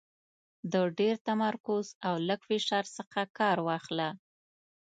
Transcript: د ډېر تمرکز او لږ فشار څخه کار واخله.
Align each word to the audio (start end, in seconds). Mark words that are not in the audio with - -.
د 0.73 0.73
ډېر 0.97 1.15
تمرکز 1.27 1.85
او 2.07 2.15
لږ 2.27 2.41
فشار 2.49 2.85
څخه 2.97 3.21
کار 3.37 3.57
واخله. 3.67 4.09